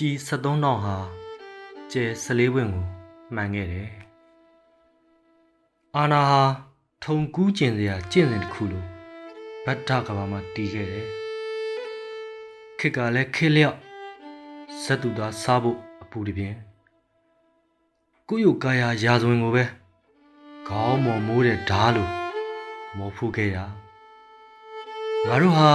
[0.00, 0.96] ကြီး73တောင်ဟာ
[1.92, 2.84] ကျဲ14ဝင်ကို
[3.34, 3.90] မှန်ခဲ့တယ်
[5.96, 6.42] အာနာဟာ
[7.04, 8.84] ထုံကူးကျင်စရာကျင့်စဉ်တစ်ခုလို
[9.64, 11.06] ဗတ္ထကဘာမှာတည်ခဲ့တယ်
[12.78, 13.76] ခေတ်ကလည်းခေတ်လျော့
[14.82, 16.56] ဇက်တူသားစားဖို့အပူတပြင်း
[18.28, 19.64] ကိုယ့်ရုပ်ကာယရာဇဝင်ကိုပဲ
[20.68, 22.08] ခေါင်းမော်မိုးတဲ့ဓားလို
[22.96, 23.58] မော်ဖူးခဲ့ရ
[25.26, 25.70] ငါတို့ဟာ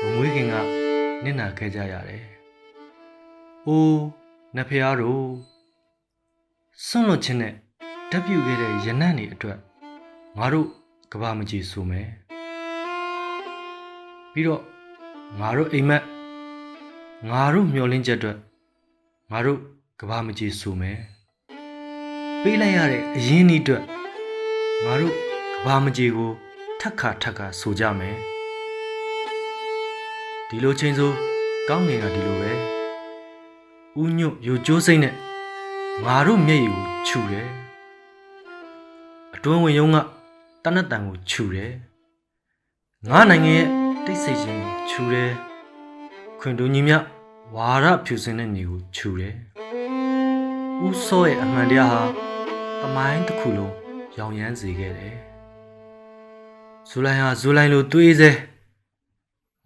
[0.00, 0.54] မမွေးခင်က
[1.24, 2.24] နစ်နာခဲ့ကြရတယ်။
[3.68, 4.00] အိုး
[4.56, 5.24] နဖေအားတို့
[6.86, 7.54] ဆွန့်လွတ်ခြင်းနဲ့
[8.10, 9.58] တက်ပြူခဲ့တဲ့ရနံ့တွေအတွက်
[10.38, 10.68] ငါတို့
[11.12, 12.08] ကဘာမကြီးဆိုမယ်။
[14.32, 14.62] ပြီးတော့
[15.40, 16.04] ငါတို့အိမ်မက်
[17.30, 18.36] ငါတို့မျောလင်းချက်အတွက်
[19.30, 19.60] ငါတို့
[20.00, 20.98] ကဘာမကြီးဆိုမယ်။
[22.42, 23.82] ပေးလိုက်ရတဲ့အရင်းအနှီးအတွက်
[24.84, 25.14] ငါတို့
[25.56, 26.30] ကဘာမကြီးကို
[26.80, 28.16] ထက်ခါထက်ခါဆိုကြမယ်။
[30.48, 31.10] ဒီလိုချင်းဆို
[31.68, 32.75] ကောင်းငင်ကဒီလိုပဲ
[34.02, 35.14] ဥညွတ်ယူကျိုးစိမ့်နဲ့
[36.04, 37.48] ငါတို့မျက်ရည်ကိုခြူတယ်
[39.34, 39.96] အတွင်းဝင်ယုံက
[40.64, 41.72] တနတ်တန်ကိုခြူတယ်
[43.08, 43.68] ငါနိုင်ငံရဲ့
[44.04, 45.32] တိတ်ဆိတ်ခြင်းကိုခြူတယ်
[46.38, 46.94] ခွင်တူညီမြ
[47.54, 49.34] ဝါရဖြူစင်တဲ့နေကိုခြူတယ်
[50.86, 52.02] ဥစောရဲ့အမှန်တရားဟာ
[52.80, 53.74] တမိုင်းတစ်ခုလုံး
[54.18, 55.16] ရောင်ရမ်းစေခဲ့တယ်
[56.88, 58.30] ဇူလိုင်ဟာဇူလိုင်လိုတွေးစေ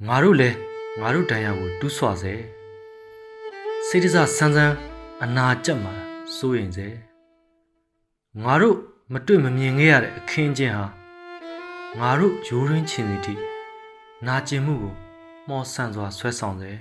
[0.06, 0.56] ငါတို့လည်း
[1.00, 2.34] ငါတို့တန်ရာကိုတူးဆွစေ
[3.92, 4.76] စိတ်တစဆန်းဆန်း
[5.24, 5.94] အနာကြက်မှာ
[6.36, 6.88] စိုးရင်စေ
[8.42, 8.76] ငါတို့
[9.12, 10.86] မတွေ့မမြင်ခဲ့ရတဲ့အခင်းချင်းဟာ
[11.98, 13.34] ငါတို့ရိုးရင်းချင်စီတိ
[14.26, 14.94] နာကျင်မှုကို
[15.48, 16.72] မော်ဆန်စွာဆွဲဆောင်စေ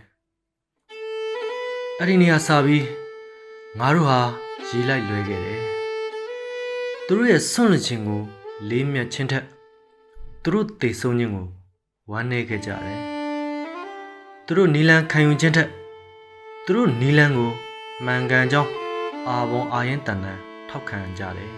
[1.97, 2.85] အဲ့ဒီနေရာစပြီး
[3.79, 4.19] ငါတို့ဟာ
[4.67, 5.61] ရေးလိုက်လွဲခဲ့တယ်
[7.05, 8.21] သူတို့ရဲ့ဆွန့်လွတ်ခြင်းကို
[8.69, 9.45] လေးမြတ်ခြင်းထက်
[10.43, 11.47] သူတို့တည်ဆုံးခြင်းကို
[12.11, 12.99] ဝမ်းနည်းခဲ့ကြတယ်
[14.45, 15.69] သူတို့နီလန်ခံယူခြင်းထက်
[16.71, 17.51] သူတို့နီလန်ကို
[18.05, 18.71] မှန်ကန်ကြောင်း
[19.27, 21.51] အာဘွန်အာရင်တန်တန်ထောက်ခံကြတယ်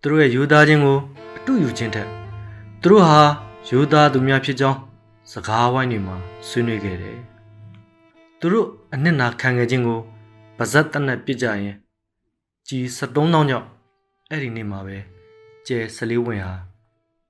[0.00, 0.98] သူတို့ရဲ့ယူသားခြင်းကို
[1.36, 2.08] အတူယူခြင်းထက်
[2.82, 3.20] သူတို့ဟာ
[3.68, 4.78] ယူသားသူများဖြစ်ကြောင်း
[5.32, 6.16] စကားဝိုင်းတွေမှာ
[6.48, 7.18] ဆွေးနွေးခဲ့တယ်
[8.40, 10.00] သူတို့အနစ်နာခံခဲ့ခြင်းကို
[10.56, 11.76] ပါဇက်တနက်ပြစ်ကြရင်
[12.68, 13.66] ကြီး73တောင်းကြောင့်
[14.30, 14.98] အဲ့ဒီနေ့မှာပဲ
[15.66, 16.54] ကျဲ14ဝင်ဟာ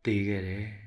[0.04, 0.85] တည်ခဲ့တယ်